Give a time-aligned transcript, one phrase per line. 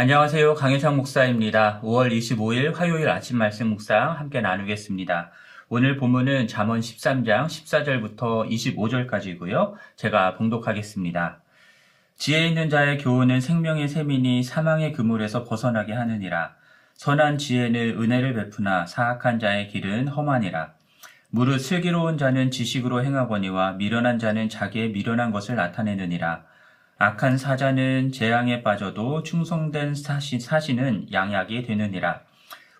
[0.00, 0.54] 안녕하세요.
[0.54, 1.82] 강혜창 목사입니다.
[1.82, 5.30] 5월 25일 화요일 아침 말씀 묵상 함께 나누겠습니다.
[5.68, 9.74] 오늘 본문은 잠언 13장 14절부터 25절까지고요.
[9.96, 11.42] 제가 봉독하겠습니다.
[12.16, 16.54] 지혜 있는 자의 교훈은 생명의 세민이 사망의 그물에서 벗어나게 하느니라.
[16.94, 20.72] 선한 지혜는 은혜를 베푸나 사악한 자의 길은 험하니라.
[21.28, 26.44] 무릇 슬기로운 자는 지식으로 행하거니와 미련한 자는 자기의 미련한 것을 나타내느니라.
[27.02, 32.20] 악한 사자는 재앙에 빠져도 충성된 사시, 사신은 양약이 되느니라.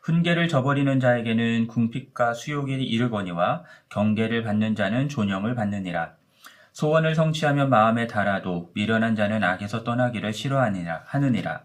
[0.03, 6.13] 훈계를 저버리는 자에게는 궁핍과 수욕이 이르거니와 경계를 받는 자는 존영을 받느니라.
[6.75, 11.63] 소원을 성취하면 마음에 달아도 미련한 자는 악에서 떠나기를 싫어하느니라 하느니라.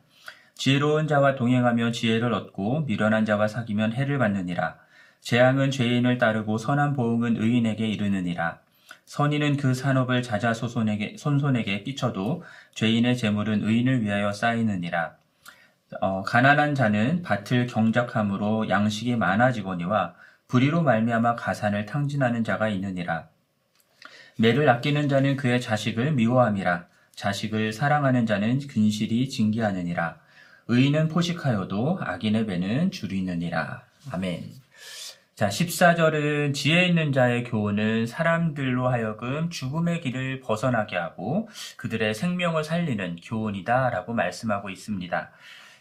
[0.54, 4.78] 지혜로운 자와 동행하며 지혜를 얻고 미련한 자와 사귀면 해를 받느니라.
[5.20, 8.60] 재앙은 죄인을 따르고 선한 보응은 의인에게 이르느니라.
[9.06, 15.16] 선인은 그 산업을 자자손손에게 손손에게 끼쳐도 죄인의 재물은 의인을 위하여 쌓이느니라.
[16.02, 20.16] 어, 가난한 자는 밭을 경작함으로 양식이 많아지거니와
[20.48, 23.28] 불의로 말미암아 가산을 탕진하는 자가 있느니라.
[24.38, 26.88] 매를 아끼는 자는 그의 자식을 미워함이라.
[27.16, 30.18] 자식을 사랑하는 자는 근실이 징계하느니라.
[30.68, 33.84] 의인은 포식하여도 악인의 배는 줄이느니라.
[34.12, 34.65] 아멘.
[35.36, 43.18] 자, 14절은 지혜 있는 자의 교훈은 사람들로 하여금 죽음의 길을 벗어나게 하고 그들의 생명을 살리는
[43.22, 45.32] 교훈이다 라고 말씀하고 있습니다.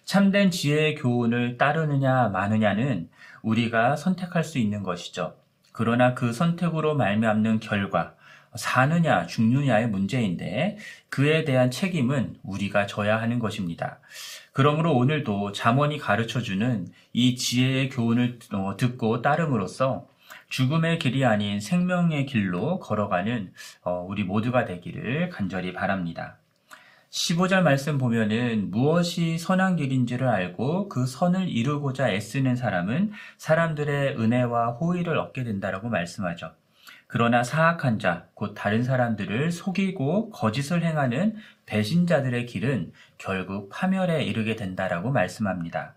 [0.05, 3.09] 참된 지혜의 교훈을 따르느냐 마느냐는
[3.43, 5.37] 우리가 선택할 수 있는 것이죠.
[5.71, 8.17] 그러나 그 선택으로 말미암는 결과,
[8.57, 14.01] 사느냐 죽느냐의 문제인데 그에 대한 책임은 우리가 져야 하는 것입니다.
[14.53, 20.07] 그러므로 오늘도 잠언이 가르쳐주는 이 지혜의 교훈을 어, 듣고 따름으로써
[20.49, 26.39] 죽음의 길이 아닌 생명의 길로 걸어가는 어, 우리 모두가 되기를 간절히 바랍니다.
[27.11, 35.17] 15절 말씀 보면은 무엇이 선한 길인지를 알고 그 선을 이루고자 애쓰는 사람은 사람들의 은혜와 호의를
[35.19, 36.53] 얻게 된다라고 말씀하죠.
[37.07, 41.37] 그러나 사악한 자, 곧 다른 사람들을 속이고 거짓을 행하는
[41.67, 45.95] 배신자들의 길은 결국 파멸에 이르게 된다라고 말씀합니다.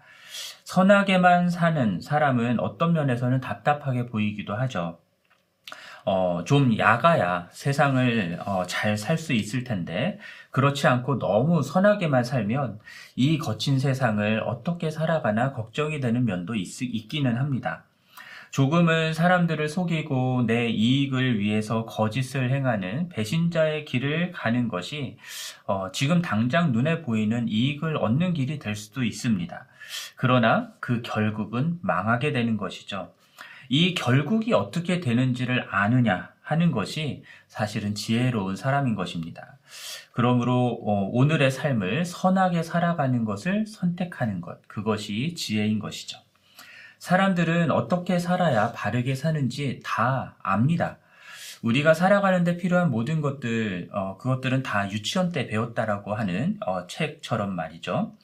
[0.64, 5.00] 선하게만 사는 사람은 어떤 면에서는 답답하게 보이기도 하죠.
[6.06, 10.20] 어, 좀 야가야 세상을 어, 잘 살 수 있을 텐데
[10.52, 12.80] 그렇지 않고 너무 선하게만 살면
[13.16, 17.87] 이 거친 세상을 어떻게 살아가나 걱정이 되는 면도 있, 있기는 합니다.
[18.52, 25.18] 조금은 사람들을 속이고 내 이익을 위해서 거짓을 행하는 배신자의 길을 가는 것이
[25.66, 29.66] 어, 지금 당장 눈에 보이는 이익을 얻는 길이 될 수도 있습니다.
[30.16, 33.14] 그러나 그 결국은 망하게 되는 것이죠.
[33.70, 39.58] 이 결국이 어떻게 되는지를 아느냐 하는 것이 사실은 지혜로운 사람인 것입니다.
[40.14, 46.18] 그러므로 어, 오늘의 삶을 선하게 살아가는 것을 선택하는 것, 그것이 지혜인 것이죠.
[47.00, 50.98] 사람들은 어떻게 살아야 바르게 사는지 다 압니다.
[51.62, 58.16] 우리가 살아가는데 필요한 모든 것들, 어, 그것들은 다 유치원 때 배웠다라고 하는 어, 책처럼 말이죠.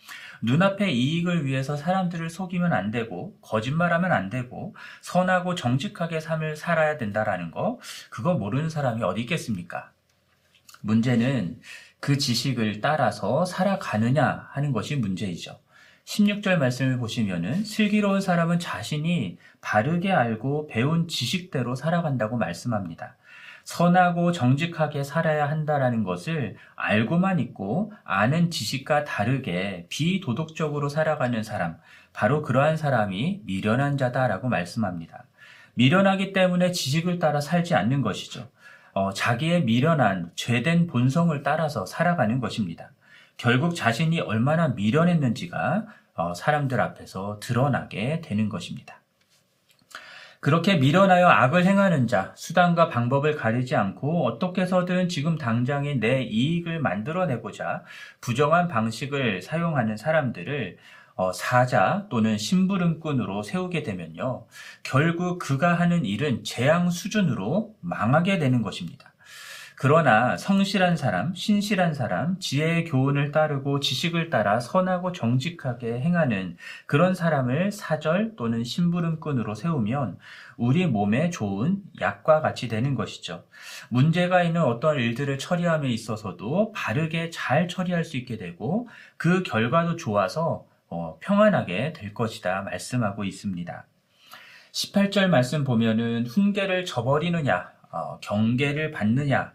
[0.43, 7.49] 눈앞의 이익을 위해서 사람들을 속이면 안 되고, 거짓말하면 안 되고, 선하고 정직하게 삶을 살아야 된다라는
[7.51, 7.79] 거,
[8.09, 9.91] 그거 모르는 사람이 어디 있겠습니까?
[10.81, 11.61] 문제는
[12.01, 15.62] 그 지식을 따라서 살아가느냐 하는 것이 문제이죠.
[16.05, 23.15] 16절 말씀을 보시면은 슬기로운 사람은 자신이 바르게 알고 배운 지식대로 살아간다고 말씀합니다.
[23.63, 31.77] 선하고 정직하게 살아야 한다라는 것을 알고만 있고 아는 지식과 다르게 비도덕적으로 살아가는 사람,
[32.11, 35.23] 바로 그러한 사람이 미련한 자다라고 말씀합니다.
[35.75, 38.49] 미련하기 때문에 지식을 따라 살지 않는 것이죠.
[38.91, 42.91] 어, 자기의 미련한 죄된 본성을 따라서 살아가는 것입니다.
[43.37, 45.85] 결국 자신이 얼마나 미련했는지가
[46.15, 48.99] 어, 사람들 앞에서 드러나게 되는 것입니다.
[50.43, 56.79] 그렇게 미련하여 악을 행하는 자, 수단과 방법을 가리지 않고 어떻게 해서든 지금 당장의 내 이익을
[56.79, 57.83] 만들어내고자
[58.19, 60.77] 부정한 방식을 사용하는 사람들을
[61.15, 64.45] 어, 사자 또는 심부름꾼으로 세우게 되면요.
[64.83, 69.12] 결국 그가 하는 일은 재앙 수준으로 망하게 되는 것입니다.
[69.83, 77.73] 그러나 성실한 사람, 신실한 사람, 지혜의 교훈을 따르고 지식을 따라 선하고 정직하게 행하는 그런 사람을
[77.73, 80.19] 사절 또는 심부름꾼으로 세우면
[80.55, 83.43] 우리 몸에 좋은 약과 같이 되는 것이죠.
[83.89, 88.87] 문제가 있는 어떤 일들을 처리함에 있어서도 바르게 잘 처리할 수 있게 되고
[89.17, 93.85] 그 결과도 좋아서 어, 평안하게 될 것이다 말씀하고 있습니다.
[94.71, 99.51] 18절 말씀 보면은 훈계를 저버리느냐, 어, 경계를 받느냐,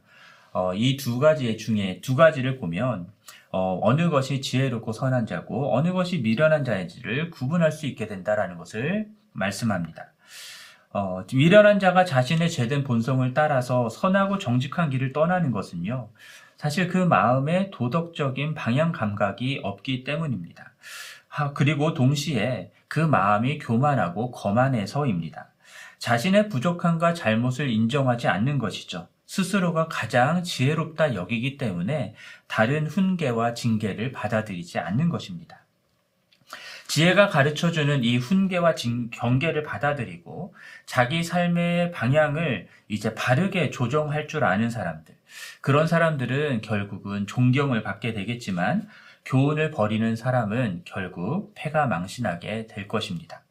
[0.58, 3.06] 어, 이 두 가지 중에 두 가지를 보면
[3.52, 9.06] 어, 느 것이 지혜롭고 선한 자고 어느 것이 미련한 자인지를 구분할 수 있게 된다라는 것을
[9.32, 10.12] 말씀합니다.
[10.90, 16.08] 어, 미련한 자가 자신의 죄된 본성을 따라서 선하고 정직한 길을 떠나는 것은요,
[16.56, 20.72] 사실 그 마음에 도덕적인 방향 감각이 없기 때문입니다.
[21.28, 25.50] 하, 그리고 동시에 그 마음이 교만하고 거만해서입니다.
[25.98, 29.06] 자신의 부족함과 잘못을 인정하지 않는 것이죠.
[29.28, 32.14] 스스로가 가장 지혜롭다 여기기 때문에
[32.46, 35.66] 다른 훈계와 징계를 받아들이지 않는 것입니다.
[36.86, 38.74] 지혜가 가르쳐주는 이 훈계와
[39.10, 40.54] 경계를 받아들이고
[40.86, 45.14] 자기 삶의 방향을 이제 바르게 조정할 줄 아는 사람들.
[45.60, 48.88] 그런 사람들은 결국은 존경을 받게 되겠지만
[49.26, 53.42] 교훈을 버리는 사람은 결국 패가 망신하게 될 것입니다.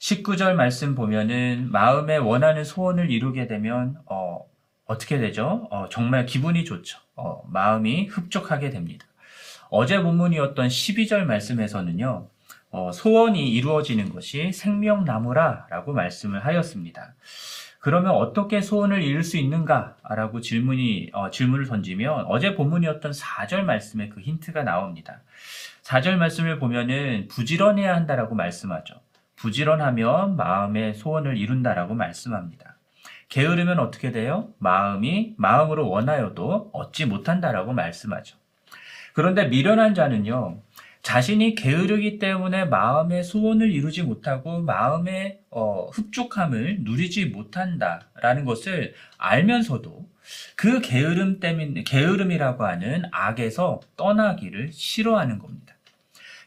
[0.00, 4.49] 19절 말씀 보면은 마음에 원하는 소원을 이루게 되면 어,
[4.90, 5.68] 어떻게 되죠?
[5.70, 6.98] 어, 정말 기분이 좋죠.
[7.14, 9.06] 어, 마음이 흡족하게 됩니다.
[9.70, 12.28] 어제 본문이었던 12절 말씀에서는요.
[12.72, 17.14] 어, 소원이 이루어지는 것이 생명나무라 라고 말씀을 하였습니다.
[17.78, 19.96] 그러면 어떻게 소원을 이룰 수 있는가?
[20.08, 25.22] 라고 질문이, 어, 질문을 던지면 어제 본문이었던 4절 말씀에 그 힌트가 나옵니다.
[25.84, 28.94] 4절 말씀을 보면은 부지런해야 한다라고 말씀하죠.
[29.36, 32.76] 부지런하면 마음의 소원을 이룬다라고 말씀합니다.
[33.30, 34.52] 게으르면 어떻게 돼요?
[34.58, 38.36] 마음이 마음으로 원하여도 얻지 못한다라고 말씀하죠.
[39.14, 40.60] 그런데 미련한 자는요,
[41.02, 50.06] 자신이 게으르기 때문에 마음의 소원을 이루지 못하고 마음의 어, 흡족함을 누리지 못한다라는 것을 알면서도
[50.56, 55.74] 그 게으름 때문에 게으름이라고 하는 악에서 떠나기를 싫어하는 겁니다.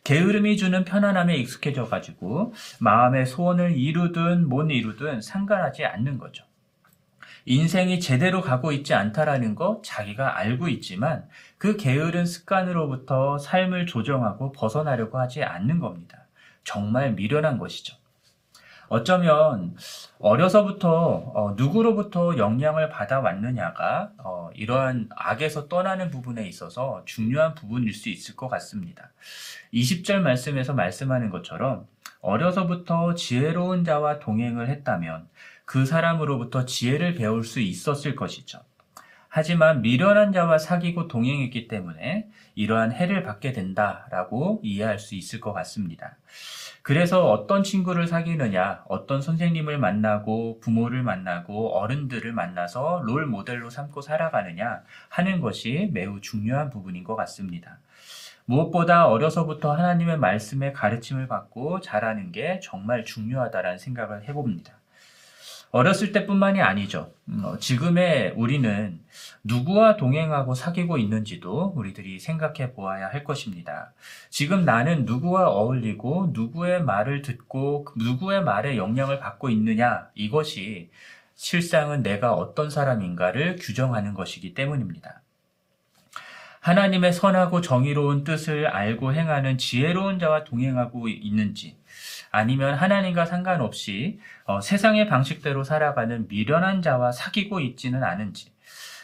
[0.04, 6.46] 게으름이 주는 편안함에 익숙해져 가지고 마음의 소원을 이루든 못 이루든 상관하지 않는 거죠.
[7.46, 15.20] 인생이 제대로 가고 있지 않다라는 거 자기가 알고 있지만 그 게으른 습관으로부터 삶을 조정하고 벗어나려고
[15.20, 16.26] 하지 않는 겁니다.
[16.64, 17.98] 정말 미련한 것이죠.
[18.88, 19.76] 어쩌면
[20.20, 28.36] 어려서부터 어, 누구로부터 영향을 받아왔느냐가 어, 이러한 악에서 떠나는 부분에 있어서 중요한 부분일 수 있을
[28.36, 29.12] 것 같습니다.
[29.74, 31.88] 20절 말씀에서 말씀하는 것처럼
[32.22, 35.28] 어려서부터 지혜로운 자와 동행을 했다면
[35.66, 38.60] 그 사람으로부터 지혜를 배울 수 있었을 것이죠.
[39.36, 46.18] 하지만 미련한 자와 사귀고 동행했기 때문에 이러한 해를 받게 된다라고 이해할 수 있을 것 같습니다.
[46.84, 54.84] 그래서 어떤 친구를 사귀느냐, 어떤 선생님을 만나고 부모를 만나고 어른들을 만나서 롤 모델로 삼고 살아가느냐
[55.10, 57.80] 하는 것이 매우 중요한 부분인 것 같습니다.
[58.46, 64.83] 무엇보다 어려서부터 하나님의 말씀에 가르침을 받고 자라는 게 정말 중요하다라는 생각을 해봅니다.
[65.74, 67.12] 어렸을 때뿐만이 아니죠.
[67.30, 69.00] 음, 어, 지금의 우리는
[69.44, 73.92] 누구와 동행하고 사귀고 있는지도 우리들이 생각해 보아야 할 것입니다.
[74.30, 80.92] 지금 나는 누구와 어울리고 누구의 말을 듣고 누구의 말에 영향을 받고 있느냐 이것이
[81.34, 85.23] 실상은 내가 어떤 사람인가를 규정하는 것이기 때문입니다.
[86.64, 91.76] 하나님의 선하고 정의로운 뜻을 알고 행하는 지혜로운 자와 동행하고 있는지,
[92.32, 98.54] 아니면 하나님과 상관없이 어, 세상의 방식대로 살아가는 미련한 자와 사귀고 있지는 않은지,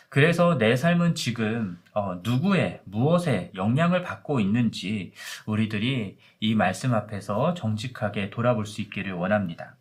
[0.08, 5.12] 그래서 내 삶은 지금 어, 누구의 무엇에 영향을 받고 있는지
[5.46, 9.76] 우리들이 이 말씀 앞에서 정직하게 돌아볼 수 있기를 원합니다.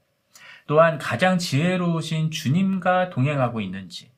[0.66, 4.10] 또한 가장 지혜로우신 주님과 동행하고 있는지,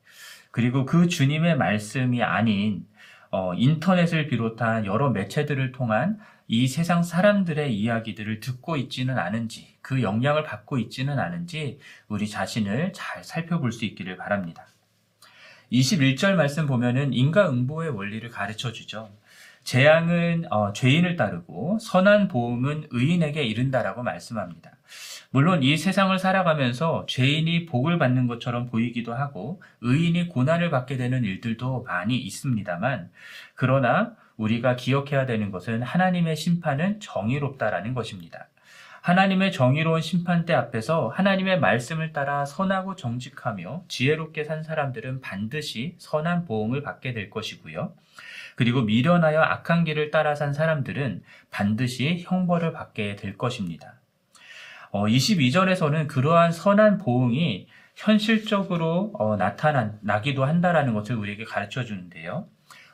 [0.49, 2.89] 그리고 그 주님의 말씀이 아닌
[3.31, 10.43] 어, 인터넷을 비롯한 여러 매체들을 통한 이 세상 사람들의 이야기들을 듣고 있지는 않은지, 그 영향을
[10.43, 14.67] 받고 있지는 않은지 우리 자신을 잘 살펴볼 수 있기를 바랍니다.
[15.71, 19.09] 21절 말씀 보면은 인과응보의 원리를 가르쳐 주죠.
[19.63, 24.71] 재앙은 어, 죄인을 따르고 선한 보응은 의인에게 이른다라고 말씀합니다.
[25.31, 31.83] 물론 이 세상을 살아가면서 죄인이 복을 받는 것처럼 보이기도 하고 의인이 고난을 받게 되는 일들도
[31.83, 33.09] 많이 있습니다만
[33.55, 38.47] 그러나 우리가 기억해야 되는 것은 하나님의 심판은 정의롭다라는 것입니다.
[39.01, 46.83] 하나님의 정의로운 심판대 앞에서 하나님의 말씀을 따라 선하고 정직하며 지혜롭게 산 사람들은 반드시 선한 보응을
[46.83, 47.93] 받게 될 것이고요.
[48.55, 54.00] 그리고 미련하여 악한 길을 따라 산 사람들은 반드시 형벌을 받게 될 것입니다.
[54.91, 62.47] 어, 22절에서는 그러한 선한 보응이 현실적으로 어, 나타나기도 한다라는 것을 우리에게 가르쳐 주는데요.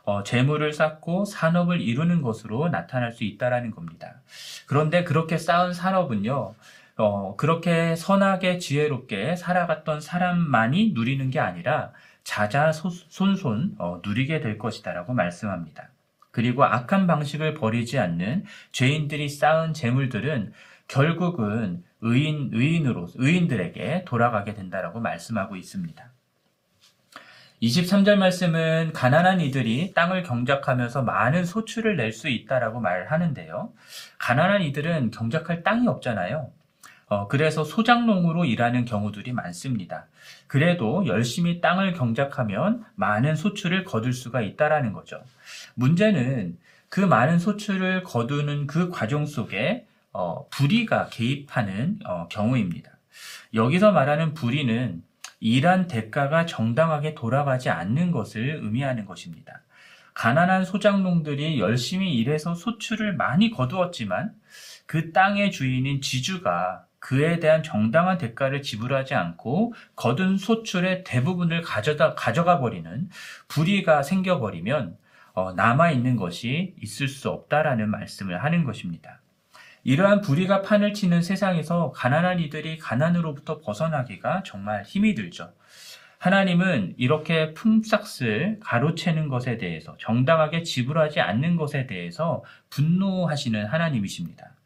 [0.04, 4.22] 어, 재물을 쌓고 산업을 이루는 것으로 나타날 수 있다라는 겁니다.
[4.66, 6.56] 그런데 그렇게 쌓은 산업은요,
[6.98, 11.92] 어, 그렇게 선하게 지혜롭게 살아갔던 사람만이 누리는 게 아니라
[12.24, 15.89] 자자손손 어, 누리게 될 것이다라고 말씀합니다.
[16.32, 20.54] 그리고 악한 방식을 버리지 않는 죄인들이 쌓은 재물들은
[20.88, 26.12] 결국은 의인, 의인으로, 의인들에게 돌아가게 된다라고 말씀하고 있습니다.
[27.62, 33.74] 23절 말씀은 가난한 이들이 땅을 경작하면서 많은 소출을 낼 수 있다라고 말하는데요.
[34.20, 36.51] 가난한 이들은 경작할 땅이 없잖아요.
[37.10, 40.06] 어, 그래서 소작농으로 일하는 경우들이 많습니다.
[40.46, 45.24] 그래도 열심히 땅을 경작하면 많은 소출을 거둘 수가 있다라는 거죠.
[45.74, 46.58] 문제는
[46.89, 49.87] 그 많은 소출을 거두는 그 과정 속에
[50.18, 52.90] 어, 불의가 개입하는 어, 경우입니다.
[53.54, 55.04] 여기서 말하는 불의는
[55.40, 59.62] 일한 대가가 정당하게 돌아가지 않는 것을 의미하는 것입니다.
[60.16, 64.34] 가난한 소작농들이 열심히 일해서 소출을 많이 거두었지만
[64.88, 72.58] 그 땅의 주인인 지주가 그에 대한 정당한 대가를 지불하지 않고 거둔 소출의 대부분을 가져다, 가져가
[72.58, 73.08] 버리는
[73.48, 74.98] 불의가 생겨버리면
[75.34, 79.22] 어, 남아있는 것이 있을 수 없다라는 말씀을 하는 것입니다.
[79.88, 85.53] 이러한 불의가 판을 치는 세상에서 가난한 이들이 가난으로부터 벗어나기가 정말 힘이 들죠.
[86.17, 94.57] 하나님은 이렇게 품삯을 가로채는 것에 대해서 정당하게 지불하지 않는 것에 대해서 분노하시는 하나님이십니다.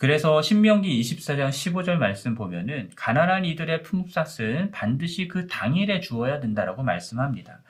[0.00, 7.60] 그래서 신명기 24장 15절 말씀 보면은 가난한 이들의 품삯은 반드시 그 당일에 주어야 된다라고 말씀합니다.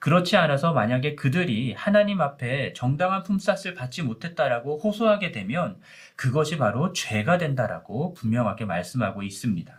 [0.00, 5.80] 그렇지 않아서 만약에 그들이 하나님 앞에 정당한 품삯을 받지 못했다라고 호소하게 되면
[6.16, 9.72] 그것이 바로 죄가 된다라고 분명하게 말씀하고 있습니다.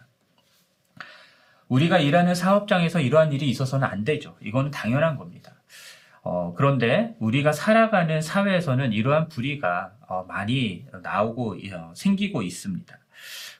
[1.67, 4.37] 우리가 일하는 사업장에서 이러한 일이 있어서는 안 되죠.
[4.41, 5.56] 이건 당연한 겁니다.
[6.29, 12.97] 어, 그런데 우리가 살아가는 사회에서는 이러한 불의가 어, 많이 나오고 어, 생기고 있습니다.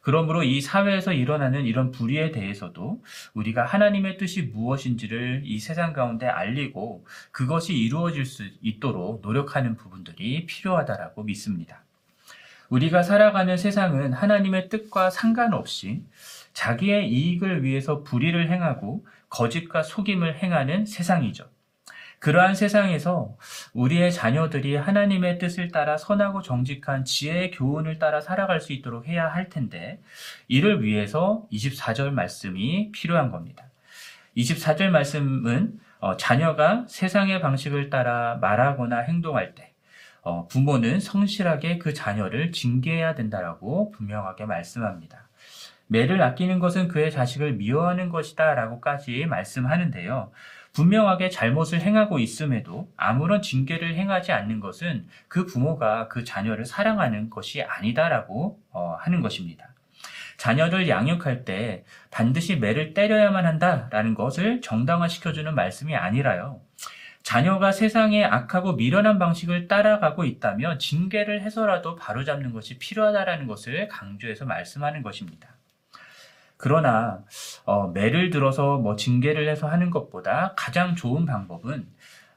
[0.02, 3.02] 그러므로 이 사회에서 일어나는 이런 불의에 대해서도
[3.34, 11.24] 우리가 하나님의 뜻이 무엇인지를 이 세상 가운데 알리고 그것이 이루어질 수 있도록 노력하는 부분들이 필요하다라고
[11.24, 11.84] 믿습니다.
[12.70, 16.04] 우리가 살아가는 세상은 하나님의 뜻과 상관없이
[16.52, 21.50] 자기의 이익을 위해서 불의를 행하고 거짓과 속임을 행하는 세상이죠.
[22.20, 23.36] 그러한 세상에서
[23.74, 29.50] 우리의 자녀들이 하나님의 뜻을 따라 선하고 정직한 지혜의 교훈을 따라 살아갈 수 있도록 해야 할
[29.50, 30.02] 텐데
[30.48, 33.66] 이를 위해서 24절 말씀이 필요한 겁니다.
[34.36, 39.74] 24절 말씀은 어, 자녀가 세상의 방식을 따라 말하거나 행동할 때
[40.22, 45.28] 어, 부모는 성실하게 그 자녀를 징계해야 된다라고 분명하게 말씀합니다.
[45.88, 50.32] 매를 아끼는 것은 그의 자식을 미워하는 것이다 라고까지 말씀하는데요.
[50.78, 57.64] 분명하게 잘못을 행하고 있음에도 아무런 징계를 행하지 않는 것은 그 부모가 그 자녀를 사랑하는 것이
[57.64, 59.74] 아니다라고 어, 하는 것입니다.
[60.38, 66.62] 자녀를 양육할 때 반드시 매를 때려야만 한다라는 것을 정당화시켜주는 말씀이 아니라요.
[67.24, 75.02] 자녀가 세상의 악하고 미련한 방식을 따라가고 있다면 징계를 해서라도 바로잡는 것이 필요하다라는 것을 강조해서 말씀하는
[75.02, 75.57] 것입니다.
[76.58, 77.24] 그러나
[77.66, 81.88] 어, 매를 들어서 뭐 징계를 해서 하는 것보다 가장 좋은 방법은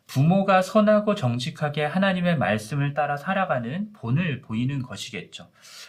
[0.06, 5.48] 부모가 선하고 정직하게 하나님의 말씀을 따라 살아가는 본을 보이는 것이겠죠.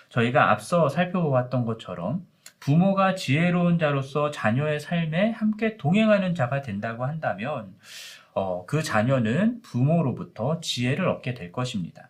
[0.10, 2.26] 저희가 앞서 살펴보았던 것처럼
[2.60, 7.74] 부모가 지혜로운 자로서 자녀의 삶에 함께 동행하는 자가 된다고 한다면
[8.34, 12.10] 어, 그 자녀는 부모로부터 지혜를 얻게 될 것입니다.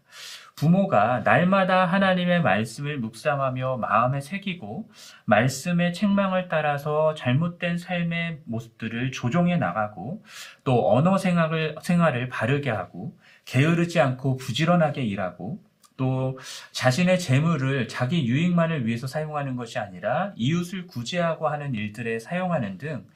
[0.62, 4.92] 부모가 날마다 하나님의 말씀을 묵상하며 마음에 새기고
[5.26, 10.24] 말씀의 책망을 따라서 잘못된 삶의 모습들을 조정해 나가고
[10.64, 15.60] 또 언어 생활을, 생활을 바르게 하고 게으르지 않고 부지런하게 일하고
[15.98, 16.38] 또
[16.74, 23.08] 자신의 재물을 자기 유익만을 위해서 사용하는 것이 아니라 이웃을 구제하고 하는 일들에 사용하는 등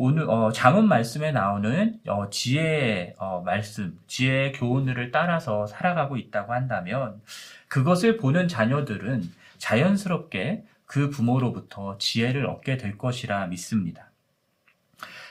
[0.00, 7.20] 오늘 어, 잠언 말씀에 나오는 어, 지혜의 어, 말씀, 지혜의 교훈을 따라서 살아가고 있다고 한다면
[7.66, 14.12] 그것을 보는 자녀들은 자연스럽게 그 부모로부터 지혜를 얻게 될 것이라 믿습니다.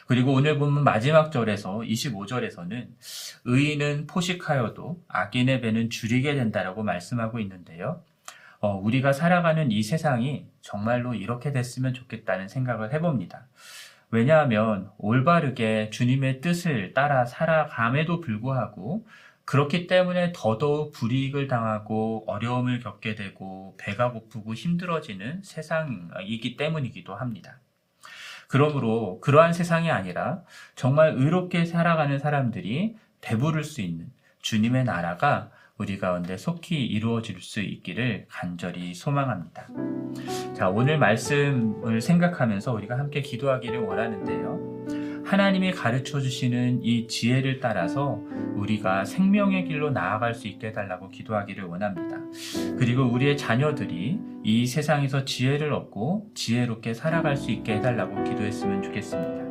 [0.05, 2.89] 그리고 오늘 보면 마지막 절에서 25절에서는
[3.45, 8.03] 의인은 포식하여도 악인의 배는 줄이게 된다라고 말씀하고 있는데요.
[8.59, 13.47] 어, 우리가 살아가는 이 세상이 정말로 이렇게 됐으면 좋겠다는 생각을 해봅니다.
[14.09, 19.05] 왜냐하면 올바르게 주님의 뜻을 따라 살아감에도 불구하고
[19.45, 27.59] 그렇기 때문에 더더욱 불이익을 당하고 어려움을 겪게 되고 배가 고프고 힘들어지는 세상이기 때문이기도 합니다.
[28.47, 30.41] 그러므로 그러한 세상이 아니라
[30.75, 34.11] 정말 의롭게 살아가는 사람들이 배부를 수 있는
[34.41, 39.67] 주님의 나라가 우리 가운데 속히 이루어질 수 있기를 간절히 소망합니다.
[40.55, 45.23] 자, 오늘 말씀을 생각하면서 우리가 함께 기도하기를 원하는데요.
[45.25, 48.23] 하나님이 가르쳐 주시는 이 지혜를 따라서
[48.55, 52.17] 우리가 생명의 길로 나아갈 수 있게 해달라고 기도하기를 원합니다.
[52.79, 59.47] 그리고 우리의 자녀들이 이 세상에서 지혜를 얻고 지혜롭게 살아갈 수 있게 해달라고 기도했으면 좋겠습니다.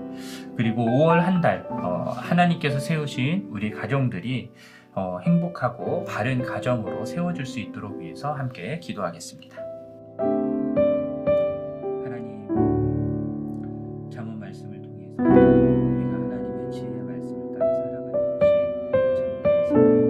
[0.56, 4.50] 그리고 5월 한 달, 어, 하나님께서 세우신 우리 가정들이
[4.98, 9.58] 어, 행복하고 바른 가정으로 세워질 수 있도록 위해서 함께 기도하겠습니다.
[12.02, 12.48] 하나님,
[14.10, 18.10] 잠언 말씀을 통해서 우리가 하나님의 지혜의 말씀을 따라 살아가는
[18.90, 20.05] 것이 참된 생명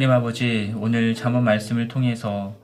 [0.00, 2.56] 하나님 아버지 오늘 잠언 말씀을 통해서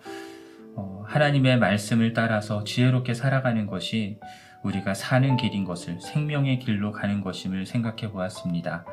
[0.75, 4.19] 어, 하나님의 말씀을 따라서 지혜롭게 살아가는 것이
[4.63, 8.87] 우리가 사는 길인 것을 생명의 길로 가는 것임을 생각해 보았습니다.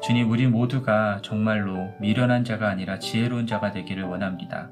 [0.00, 4.70] 주님, 우리 모두가 정말로 미련한 자가 아니라 지혜로운 자가 되기를 원합니다.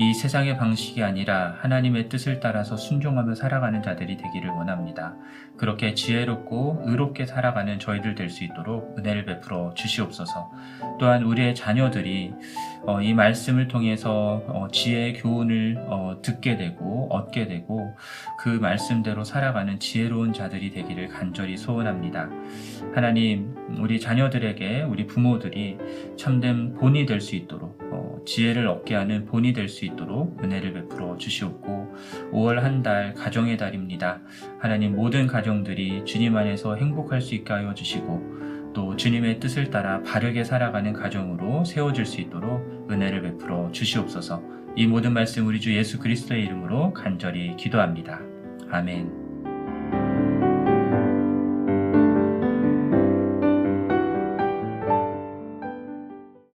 [0.00, 5.14] 이 세상의 방식이 아니라 하나님의 뜻을 따라서 순종하며 살아가는 자들이 되기를 원합니다.
[5.58, 10.52] 그렇게 지혜롭고 의롭게 살아가는 저희들 될 수 있도록 은혜를 베풀어 주시옵소서.
[10.98, 12.32] 또한 우리의 자녀들이
[12.86, 17.94] 어, 이 말씀을 통해서 어, 지혜의 교훈을 어, 듣게 되고 얻게 되고
[18.38, 22.30] 그 말씀대로 살아가는 지혜로운 자들이 되기를 간절히 소원합니다.
[22.94, 25.76] 하나님, 우리 자녀들에게 우리 부모들이
[26.16, 27.78] 참된 본이 될 수 있도록
[28.20, 31.94] 어, 지혜를 얻게 하는 본이 될 수 있도록 은혜를 베풀어 주시옵고
[32.32, 34.20] 5월 한 달 가정의 달입니다.
[34.58, 40.44] 하나님 모든 가정들이 주님 안에서 행복할 수 있게 하여 주시고 또 주님의 뜻을 따라 바르게
[40.44, 44.42] 살아가는 가정으로 세워질 수 있도록 은혜를 베풀어 주시옵소서.
[44.76, 48.20] 이 모든 말씀 우리 주 예수 그리스도의 이름으로 간절히 기도합니다.
[48.70, 49.19] 아멘.